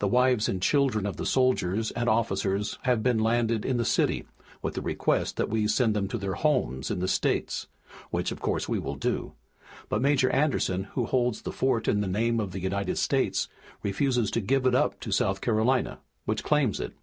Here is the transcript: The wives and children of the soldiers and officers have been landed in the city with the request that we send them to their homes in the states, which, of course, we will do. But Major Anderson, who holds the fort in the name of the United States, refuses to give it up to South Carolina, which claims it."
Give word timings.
The 0.00 0.08
wives 0.08 0.48
and 0.48 0.60
children 0.60 1.06
of 1.06 1.18
the 1.18 1.24
soldiers 1.24 1.92
and 1.92 2.08
officers 2.08 2.80
have 2.82 3.00
been 3.00 3.20
landed 3.20 3.64
in 3.64 3.76
the 3.76 3.84
city 3.84 4.24
with 4.60 4.74
the 4.74 4.82
request 4.82 5.36
that 5.36 5.48
we 5.48 5.68
send 5.68 5.94
them 5.94 6.08
to 6.08 6.18
their 6.18 6.34
homes 6.34 6.90
in 6.90 6.98
the 6.98 7.06
states, 7.06 7.68
which, 8.10 8.32
of 8.32 8.40
course, 8.40 8.68
we 8.68 8.80
will 8.80 8.96
do. 8.96 9.34
But 9.88 10.02
Major 10.02 10.28
Anderson, 10.30 10.88
who 10.94 11.06
holds 11.06 11.42
the 11.42 11.52
fort 11.52 11.86
in 11.86 12.00
the 12.00 12.08
name 12.08 12.40
of 12.40 12.50
the 12.50 12.60
United 12.60 12.98
States, 12.98 13.48
refuses 13.84 14.32
to 14.32 14.40
give 14.40 14.66
it 14.66 14.74
up 14.74 14.98
to 14.98 15.12
South 15.12 15.40
Carolina, 15.40 16.00
which 16.24 16.42
claims 16.42 16.80
it." 16.80 16.94